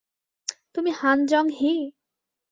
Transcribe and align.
তুমি 0.75 0.91
হান 0.99 1.19
জং-হি? 1.25 1.73